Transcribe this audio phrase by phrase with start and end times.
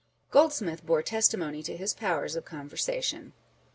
[0.31, 3.33] Goldsmith bore testimony to his powers of conversation.